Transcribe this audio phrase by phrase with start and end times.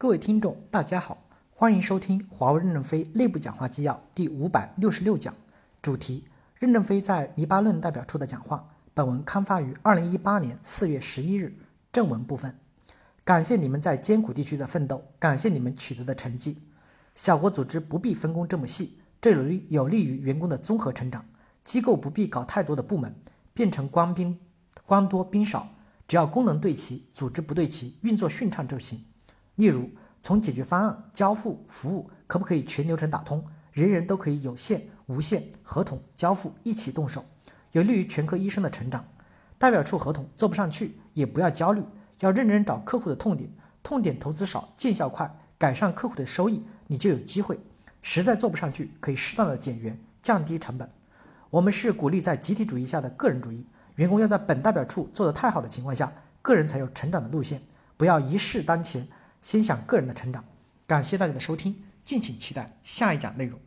[0.00, 5.34] 各位听众，大家好，欢迎收听华为任正非内部讲话纪要第五百六十六讲，
[5.82, 6.24] 主题：
[6.60, 8.68] 任正非在黎巴嫩代表处的讲话。
[8.94, 11.52] 本文刊发于二零一八年四月十一日。
[11.90, 12.56] 正文部分，
[13.24, 16.62] 感谢你们在艰苦地区的奋斗，感谢你们取得的成绩。
[17.16, 21.24] 小国组织不必分工这么细，这有利有利于员工的综合成长。
[21.64, 23.16] 机构不必搞太多的部门，
[23.52, 24.38] 变成官兵
[24.84, 25.70] 官多兵少，
[26.06, 29.02] 只要功能对齐，组织不对齐，运作顺畅就行。
[29.58, 29.90] 例如，
[30.22, 37.24] 从解决方案、交付、服务，可不可以全流程打通，人人都可以有线、无线、合同、交付一起动手，
[37.72, 39.04] 有利于全科医生的成长。
[39.58, 41.82] 代表处合同做不上去，也不要焦虑，
[42.20, 43.50] 要认真找客户的痛点，
[43.82, 45.28] 痛点投资少，见效快，
[45.58, 47.58] 改善客户的收益，你就有机会。
[48.00, 50.88] 实在做不上去，可以适当的减员，降低成本。
[51.50, 53.66] 我们是鼓励在集体主义下的个人主义，
[53.96, 57.60] 员工要在本代表处做得太好的情况下，个人才有成长的路线，
[57.96, 59.08] 不要一事当前，
[59.40, 60.44] 先想个人的成长。
[60.86, 63.60] 感谢大家的收听，敬请期待下一讲内容。